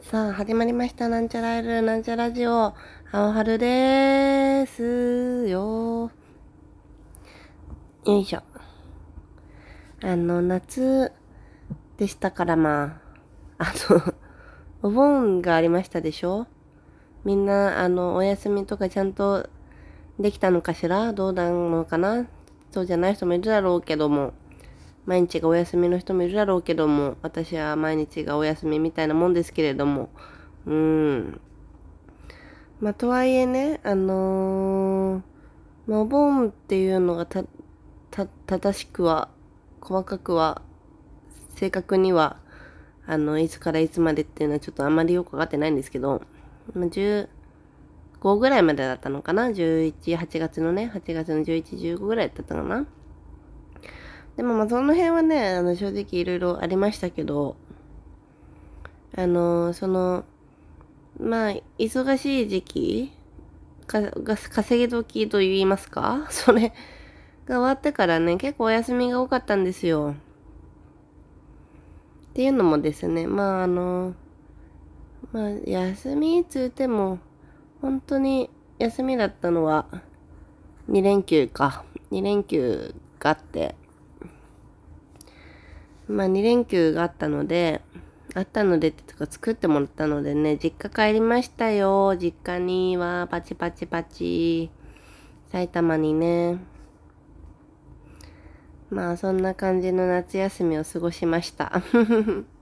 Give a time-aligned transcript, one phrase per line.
[0.00, 1.10] さあ、始まりました。
[1.10, 2.72] なんちゃらアイル、なんちゃラジオ、
[3.12, 6.10] 青春でーすよ。
[8.06, 8.40] よいしょ。
[10.02, 11.12] あの、夏、
[11.96, 13.00] でしたからま
[13.58, 14.14] ああの
[14.82, 16.46] お盆がありましたでしょ？
[17.24, 19.48] みんなあのお休みとかちゃんと
[20.18, 21.12] できたのかしら？
[21.12, 22.26] どうなのかな？
[22.70, 24.34] そうじゃない人もいるだろうけども、
[25.06, 30.10] 毎日がお休みの人もいるだろうけども、私は毎日がお休みみたいなもんですけれども、
[30.66, 31.40] うん。
[32.80, 35.22] まあ、とはいえね、あのー、
[35.86, 37.44] まあ、お盆っていうのがた、
[38.10, 39.30] た、正しくは、
[39.80, 40.60] 細かくは、
[41.56, 42.36] 正確には、
[43.06, 46.22] あの、いつからいつまでっていうのはちょっとあんまりよくわかってないんですけど、
[46.74, 47.28] ま、15
[48.38, 52.86] ぐらいまでだったのかな ?11、8月のね、8月の11、15ぐらいだったかな？
[54.36, 57.56] でもまあその辺はね、あの正直いろいろありましたけど、
[59.16, 60.24] あの、その、
[61.18, 63.12] まあ、忙しい時期
[63.86, 66.26] か、が稼ぎ時と言いますか？
[66.28, 66.74] それ
[67.46, 70.16] が終わってからね、結構お休みが多かったんですよ。
[72.36, 74.14] っていうのもですね、まああの、
[75.32, 77.18] まあ、休みつうても、
[77.80, 79.86] 本当に休みだったのは
[80.90, 81.82] 2連休か。
[82.10, 83.74] 2連休があって、
[86.08, 87.80] まあ2連休があったので、
[88.34, 92.18] あったのでってとか作ってもらったのでね、実家帰りましたよ。
[92.18, 94.68] 実家にはパチパチパチ。
[95.50, 96.58] 埼玉にね。
[98.90, 101.82] まあそんな感じの夏休みを過ごしました。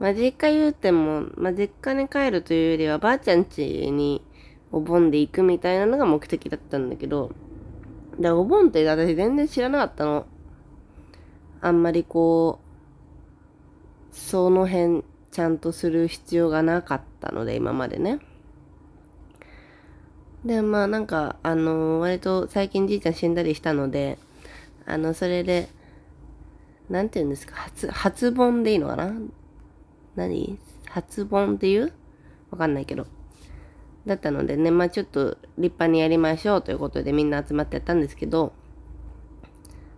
[0.00, 4.22] まあ、実家言うても、まあ、実家に帰るというよりは、ばあちゃん家に
[4.72, 7.30] お盆で行くみたいなのが目的だったんだけど、
[8.16, 10.26] だからお盆って私全然知らなかったの。
[11.60, 12.58] あんまりこ
[14.12, 18.18] う、その辺ちゃんとする必要がなかったので、今までね。
[20.44, 24.18] で、まあなんか、あのー、割と最近じいちゃん死んだりしたので、
[24.86, 25.68] あの、それで、
[26.90, 29.12] なんて言うんですか、初、初盆でいいのかな？
[30.16, 30.58] 何？
[30.88, 31.92] 初盆っていう？
[32.50, 33.06] わかんないけど。
[34.06, 38.52] だったのでね、まあちょっと立派にやりましょうということでみんな集まってやったんですけど、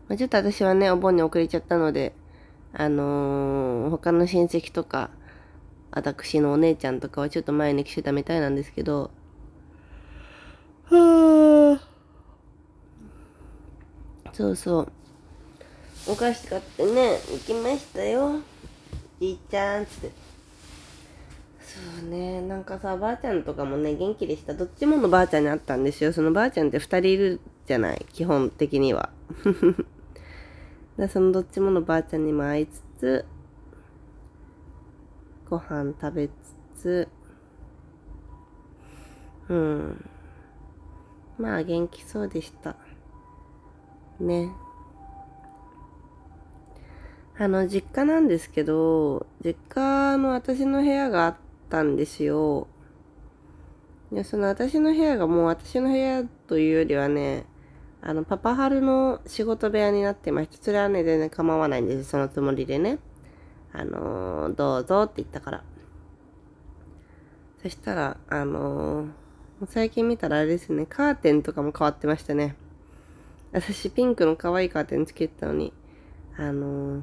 [0.09, 2.15] まあ、ちょっと私はね、お盆に遅れちゃったので、
[2.73, 5.11] あのー、他の親戚とか、
[5.91, 9.11] 私のお姉ちゃんとかはちょっと前に来てたみたいなんですけど、
[10.85, 11.56] はぁ
[14.37, 14.93] そうそう。
[16.09, 18.41] お菓子買ってね、行きましたよ。
[19.19, 20.11] じいちゃんって。
[21.59, 24.53] そうねなんかさばあちゃんとかもね元気でした。
[24.53, 26.13] どっちものばあちゃんに会ったんですよ。
[26.13, 29.09] そのばあちゃんって2人いるじゃない基本的には。
[31.09, 33.25] そのどっちものばあちゃんにも会いつつ
[35.49, 36.33] ご飯食べつ
[36.77, 37.09] つ
[39.49, 40.11] うん。
[41.39, 42.77] まあ元気そうでした。
[44.21, 44.50] ね
[47.38, 51.37] あの、実家なんですけど、実家の私の部屋があっ
[51.69, 52.66] たんですよ。
[54.10, 57.44] で、その私の部屋がもう私の部屋というよりはね、
[58.00, 62.98] あの、パパハルの仕事部屋になってまして、それはね、全然構わないんですそのつもりでね。
[63.72, 65.65] あのー、どうぞって言ったから。
[67.62, 69.09] そしたら、あのー、
[69.66, 72.56] 最近見たらあれですね、カーテンとかも変わってましたね。
[73.53, 75.73] 私、ピンクの可愛いカーテンつけてたのに、
[76.37, 77.03] あのー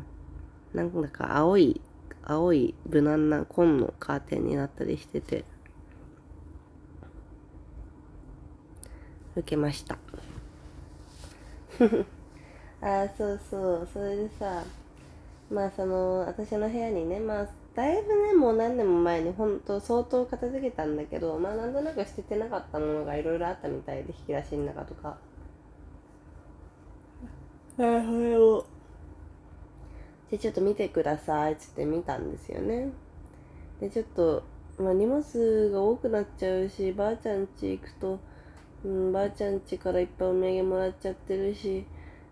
[0.74, 1.82] なんだか青い、
[2.24, 5.46] 青い無難な紺のカーテンになったりしてて、
[9.36, 9.98] 受けました。
[12.82, 14.64] あそうそう、それでさ、
[15.50, 25.18] まあその、私の部屋にね、まあ、だいぶね、もう何年も前に本当相当片付けたんだけど、まあなんとなく捨ててなかったものがいろいろあったみたいで、引き出しの中とか。
[27.78, 28.66] あ、それを
[30.34, 32.90] で、ちょっと見てくださいっつって見たんですよね。
[33.80, 34.42] で、ちょっと、
[34.80, 38.20] まあ、荷物が多くなっちゃうし、ばあちゃん家行くと、
[38.84, 41.86] うん、ばあちゃん家からいっぱいお土産もらっちゃってるし、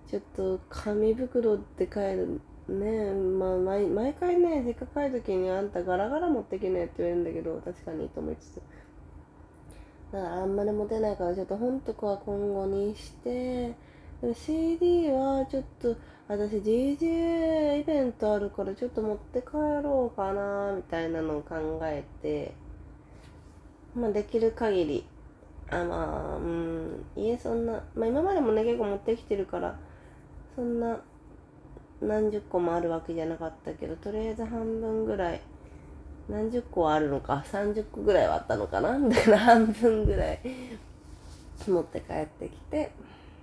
[0.10, 2.42] ちょっと紙袋って帰る。
[2.70, 8.56] ねまあ毎、毎回ね、せっかく帰る時にあんたガラガラ持ってきなよって言われるんだけど、確かにと思いつつ。
[10.12, 13.76] だからあんまり持てないから、ちょっと本とかは今後にして、
[14.36, 15.96] CD はちょっと、
[16.28, 19.54] 私 DJ イベントあるからちょっと持って帰
[19.84, 22.54] ろうかなみたいなのを考えて
[23.94, 25.06] まあできる限り
[25.70, 29.78] あまあうん家そんなまあ今までもね結構持ってきてるから
[30.56, 31.02] そんな
[32.02, 35.42] 何十個もあるわけじゃなかったけどとりあえず半分ぐらい
[36.30, 40.40] 何十個はあるのか30個ぐらいはあったのかなだから半分ぐらい
[41.68, 42.92] 持って帰ってきて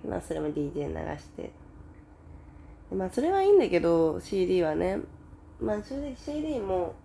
[0.07, 1.51] まあそれも DJ 流して。
[2.91, 4.99] まあそれはいいんだけど CD はね。
[5.59, 6.95] まあ正直 CD も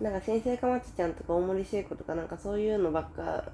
[0.00, 3.44] なんか先生かまちちゃんとか大森聖子とかなんかそういうのばっか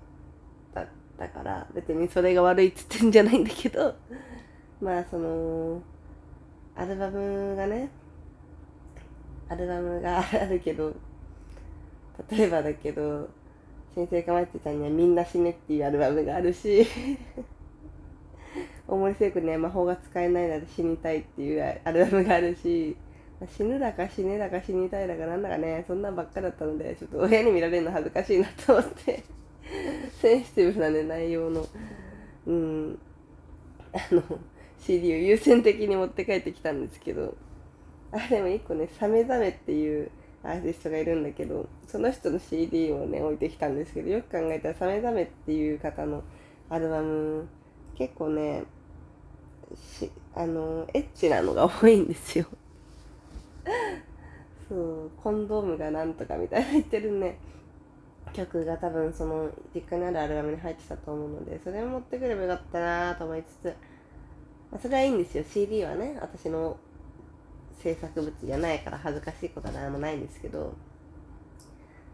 [0.74, 0.86] だっ
[1.18, 3.94] たから別にそれが悪いっつってんじゃないんだけど
[4.80, 5.82] まあその
[6.74, 7.90] アルバムがね
[9.48, 10.94] アルバムがあるけど
[12.30, 13.28] 例えばだけど
[13.94, 16.86] 先生かまってたんには「みんな死ね」っていうアルバムがあるし。
[18.90, 22.96] 大森聖子には魔法が使えないなら死にたいっていうアルバムがあるし、
[23.56, 29.22] 死ぬだか死ねだか死にたいだかなんだかねそんなんばっかだったのでちょっと親に見られるの恥ずかしいなと思って。
[30.20, 31.64] センシティブなね内容の。
[32.46, 32.98] うん。
[33.92, 34.22] あの
[34.78, 37.34] CD を優先的に持って帰ってきたんですけど。
[38.12, 40.10] あでも一個ね「サメザメ」っていう
[40.42, 46.24] アーティストがいるんだけどその人の CD をね置いてきたんですけどよく考えたらサメザメっていう方の
[46.68, 47.46] アルバム
[47.94, 48.64] 結構ね
[49.76, 52.46] しあのエッチなのが多いんですよ。
[54.68, 57.38] そうコンドームがなんとかみたいな言ってるね
[58.32, 63.64] 曲が多分その実家にあるアルバムに入ってたと思うのでそれを持ってくればよかったなと思いつつ、
[64.70, 65.44] まあ、それはいいんですよ。
[65.44, 66.76] CD はね私の
[67.82, 70.72] 制作物じゃないから恥ずかしいことは何もないんですけど。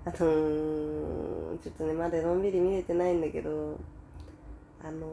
[0.06, 3.79] あのー、ちょっとねまだのんびり見れてないんだけど。
[4.87, 5.06] あの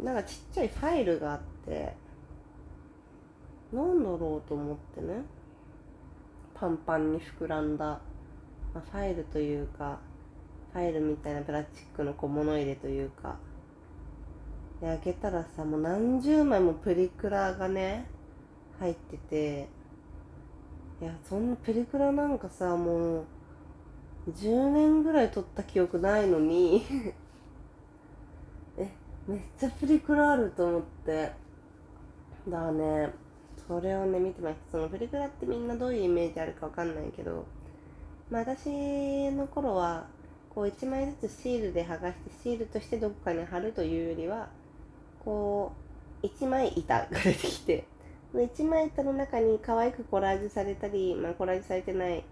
[0.00, 1.94] ー、なんかちっちゃいファイルがあって
[3.72, 5.22] なんだろうと思ってね。
[6.54, 8.00] パンパンに膨らんだ、
[8.74, 10.00] まあ、ファイルというか
[10.72, 13.36] ファイルみたいなプラスチックの小物入れというか。
[14.80, 18.06] で開けたらさもう何十枚もプリクラがね
[18.80, 19.68] 入ってて。
[21.00, 23.24] いやそんなプリクラなんかさもう
[24.28, 26.84] 10年ぐらい撮った記憶ないのに。
[29.30, 31.32] めっちゃプリクラあると思って。
[32.48, 33.10] だからね
[33.68, 34.72] それをね見てました。
[34.72, 37.46] そのプリクラってみんなどういうイメージあるかわかんないけど。
[38.30, 40.06] まあ私の頃は
[40.54, 44.48] こう1枚ずつシールで剥がしてシールとしてどこかに貼るというよりは
[45.24, 45.72] こ
[46.22, 47.86] う1枚板が出てきて
[48.34, 52.24] 1枚板の中に可愛くコラージュされたり、まあ、コラージュされてない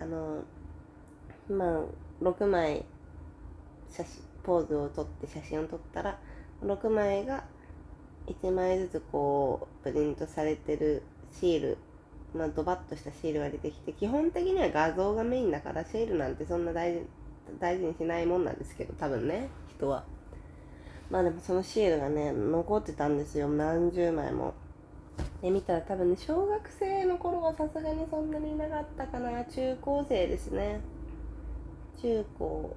[0.00, 0.42] あの
[1.48, 2.84] まあ6枚
[3.90, 6.18] 写真ポーズを撮って写真を撮ったら
[6.62, 7.44] 6枚が
[8.26, 11.02] 1枚ずつこうプリントされてる
[11.32, 11.78] シール
[12.34, 17.06] まあドバッとしたシールが出てきて基本的には画像がメインだからシールなんてそんな大事
[17.58, 20.04] 大事にしないもんなんですけど多分ね人は。
[21.10, 23.48] まあでもそのシールがね残ってたんですよ。
[23.48, 24.54] 何十枚も。
[25.42, 29.44] で見たら多分ね小学生の頃はさすがにそんなにいなかったかな。
[29.44, 30.80] 中高生ですね。
[32.00, 32.76] 中高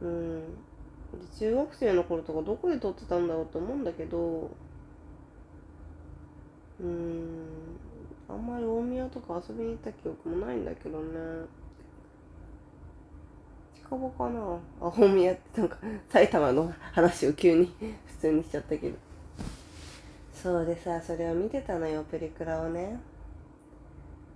[0.00, 0.40] うん。
[0.40, 4.50] で中学生の頃とかどこで撮ってたんだろうと思うんだけど
[6.80, 7.46] うん。
[8.28, 11.46] あんまり大宮とか遊びに行った記憶もないんだけどね。
[13.74, 14.58] 近場かな。
[14.80, 15.78] あ大宮ってなんか
[16.08, 17.72] 埼玉の話を急に
[18.06, 18.96] 普通にしちゃったけど。
[20.34, 22.98] そうでさそれを見てたのよプリクラをね。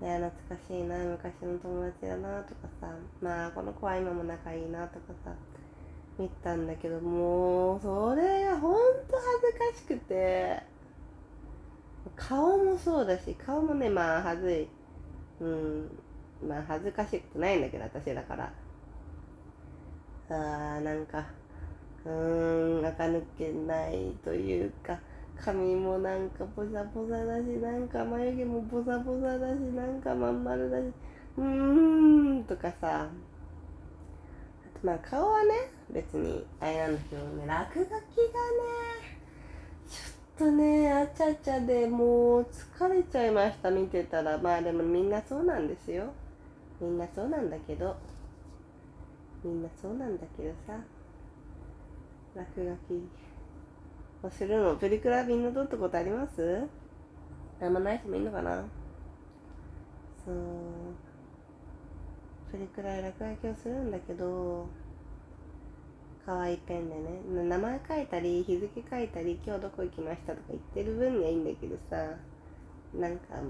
[0.01, 2.95] ね懐かしいな昔の友達だなとかさ。
[3.21, 5.33] まあこの子は今も仲いいなとかさ。
[6.21, 8.75] 見たんだけどもうそれがほん
[9.09, 10.63] と恥ずかしくて。
[12.17, 14.69] 顔もそうだし顔もねまあ恥ずい。
[15.41, 15.91] うん。
[16.47, 18.53] まあ恥ずかしくないんだけど私だから。
[20.29, 21.27] あーなんか
[22.05, 24.99] うーん垢抜けないというか
[25.37, 30.83] 髪もなんかボサボサだしなんか眉毛もボサボサだしなんかまん丸だし
[31.37, 33.09] うーんとかさ。
[34.83, 38.01] まあ顔はね別にあれなんだけどね落書きがね
[39.89, 44.39] ちょっとねあちゃちゃでもう疲れちゃいました見てたら。
[44.39, 46.13] まあでもみんなそうなんですよ。
[46.81, 47.95] みんなそうなんだけど。
[49.45, 50.75] みんなそうなんだけどさ。
[52.35, 56.67] 落書きするのプリクラみんな撮ったことあります？
[57.61, 58.65] あんまない人もいんのかな？
[60.25, 60.35] そう。
[62.51, 64.67] プリクラ落書きをするんだけど
[66.27, 71.97] 可愛いペンでね名前書いたり日付書いたり今日どこ行きましたとか言ってる分にはいいんだけどさ
[72.95, 73.47] なんかうー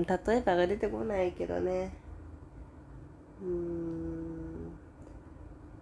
[0.00, 1.90] ん例えばが出てこないけどね。
[3.42, 4.72] うーん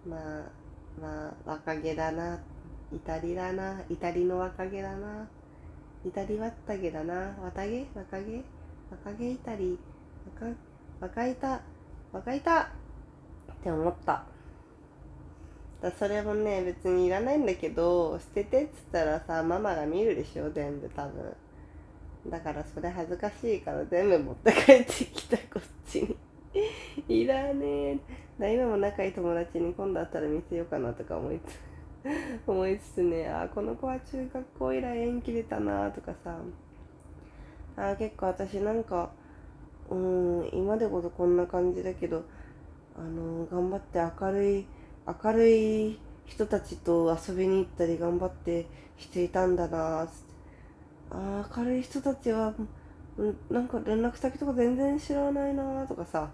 [0.07, 0.19] まあ
[1.01, 2.39] まあ若気だな
[2.93, 5.27] イタリだなイタリの若気だな
[6.05, 8.43] イタリわったげだな綿毛若気？
[8.89, 9.77] 若気イタリ
[10.39, 10.55] 若
[11.01, 11.61] 若いた
[12.17, 12.61] 若いた。
[12.61, 12.65] っ
[13.63, 14.23] て思った。
[15.81, 21.35] だそれもね別にいらないんだけど捨ててっつったらさママが見るでしょ全部多分。
[22.29, 26.17] だからそれ恥ずかしいから全部持って帰ってきたこっちに。
[27.07, 27.99] いらねえ。
[28.39, 31.59] だ今も仲いい友達に今度会ったら見せようかなとか思いつ
[32.47, 36.39] 思いつつねあこの子は中学校以来縁切れたなとかさ。
[37.75, 39.11] あ結構私なんか
[39.89, 42.23] うん今でこそこんな感じだけど
[42.97, 44.65] あの頑張って明るい
[45.23, 48.65] 明るい人たちと遊びに行ったり頑張って
[48.97, 50.27] していたんだなつって。
[51.09, 52.53] あ明るい人たちは、
[53.17, 56.29] うん、なんか連絡先とか全然知らないなとかさ。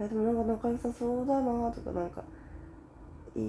[0.00, 2.22] いやでもなんか仲良さそうだなとかなんか
[3.36, 3.40] い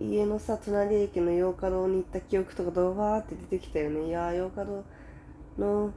[0.00, 4.08] 家のさ隣駅の洋華堂に行った記憶とかドバーって出てきたよね。
[4.08, 4.84] いや洋華堂
[5.58, 5.92] の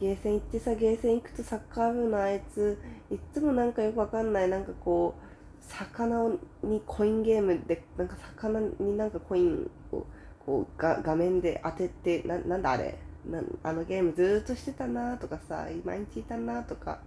[0.00, 2.78] ゲーセン行ってさゲーセン行くとサッカー部のあいつ
[3.10, 6.30] いつもなんかよくわかんないなんかこう魚
[6.62, 10.06] にコインゲームでなんか魚になんかコインを
[10.46, 12.98] こうが画面で当ててななんだあれ？
[13.26, 17.00] なあのゲームずっとしてたなとかさ毎日いたなとか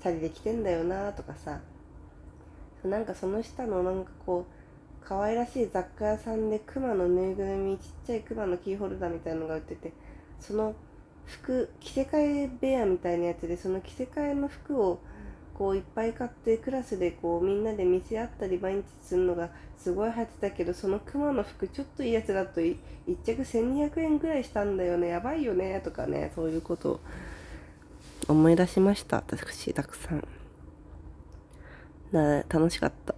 [0.00, 1.60] チャリで来てんだよなとかさ
[2.84, 9.92] なんかその下のなんかこう可愛らしい雑貨屋さんでクマのぬいぐるみちっちゃいクマのキーホルダーみたいなのが売ってて
[10.38, 10.74] その
[11.26, 15.00] 服着せ替え部屋みたいなやつでその着せ替えの服を
[15.54, 22.76] こういっぱい買ってクラスでこうみんなで見せ合ったり毎日するのがすごい流行ってたけどそのクマの服ちょっといいやつだと1
[23.24, 25.08] 着1200円ぐらいしたんだよね。
[25.08, 27.00] やばいよねとかねそういうことを
[28.28, 29.16] 思い出しました。
[29.16, 30.28] 私たくさん。
[32.12, 33.14] な楽しかった。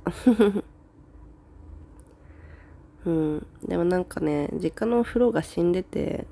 [3.07, 3.47] うん。
[3.67, 6.27] でもなんかね実家のお風呂が死んでて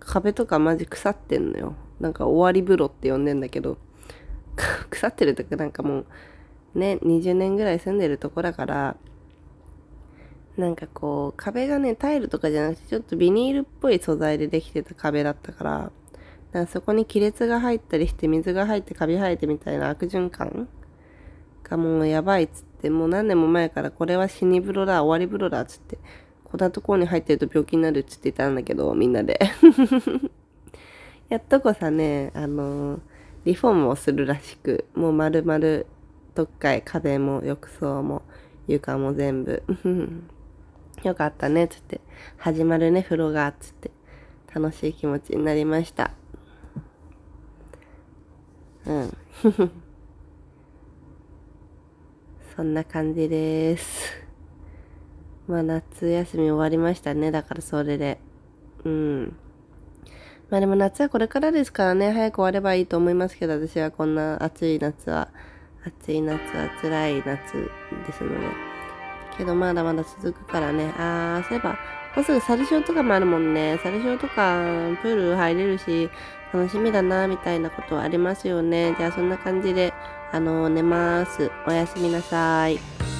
[0.00, 1.74] 壁とかマジ腐ってんのよ。
[2.00, 3.78] なんか終わり風呂って呼んでんだけど、
[4.90, 6.04] 腐ってるとかなんかも
[6.74, 8.96] う、ね、20年ぐらい住んでるとこだから、
[10.56, 15.92] なんかこう、壁がね、タイルとかじゃなくて、ちょっとビニールっぽい素材でできてた壁だったから、
[16.52, 20.68] からそこに亀裂が入ったりして、水が入ってカビ生えてみたいな悪循環
[21.64, 25.98] がもうやばいっつって、もう何年も前からこれは死に風呂だ、終わり風呂だっつって、
[26.50, 29.38] こんなところに入ってると病気になるっつって言ったんだけど、みんなで
[31.28, 33.00] やっとこさね、あのー、
[33.44, 35.84] リフォームをするらしく、もう丸々、
[36.34, 38.22] どっかへ壁も浴槽も
[38.66, 39.62] 床も全部。
[41.04, 42.00] よかったね、つって。
[42.36, 43.90] 始まるね、風呂が、つって。
[44.52, 46.10] 楽しい気持ちになりました。
[48.86, 49.16] うん。
[52.56, 54.09] そんな感じです。
[55.50, 57.32] まあ夏休み終わりましたね。
[57.32, 58.18] だからそれで。
[58.84, 59.36] うん。
[60.48, 65.28] まあでも夏はこれからですからね、早く終わればいいと思いますけど、私はこんな暑い夏は、
[65.84, 67.28] 暑い夏は辛い夏
[68.06, 68.46] ですので。
[69.36, 70.92] けどまだまだ続くからね。
[70.96, 71.70] あー、そういえば、
[72.14, 73.78] もうすぐサルショーとかもあるもんね。
[73.82, 74.62] サルショーとか、
[75.02, 76.08] プール入れるし、
[76.54, 78.94] 楽しみだな、みたいなことありますよね。
[78.96, 79.92] じゃあそんな感じで、
[80.32, 81.50] あの、寝ます。
[81.66, 83.19] おやすみなさい。